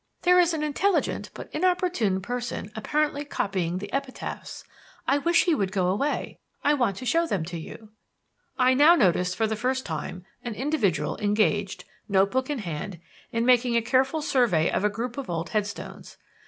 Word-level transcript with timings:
There 0.23 0.39
is 0.39 0.55
an 0.55 0.63
intelligent, 0.63 1.29
but 1.35 1.47
inopportune, 1.53 2.23
person 2.23 2.71
apparently 2.75 3.23
copying 3.23 3.77
the 3.77 3.93
epitaphs. 3.93 4.63
I 5.07 5.19
wish 5.19 5.43
he 5.43 5.53
would 5.53 5.71
go 5.71 5.89
away. 5.89 6.39
I 6.63 6.73
want 6.73 6.95
to 6.97 7.05
show 7.05 7.27
them 7.27 7.45
to 7.45 7.59
you." 7.59 7.89
I 8.57 8.73
now 8.73 8.95
noticed, 8.95 9.35
for 9.35 9.45
the 9.45 9.55
first 9.55 9.85
time, 9.85 10.25
an 10.43 10.55
individual 10.55 11.19
engaged, 11.19 11.85
notebook 12.09 12.49
in 12.49 12.57
hand, 12.65 12.99
in 13.31 13.45
making 13.45 13.77
a 13.77 13.81
careful 13.83 14.23
survey 14.23 14.71
of 14.71 14.83
a 14.83 14.89
group 14.89 15.19
of 15.19 15.29
old 15.29 15.49
headstones. 15.51 16.17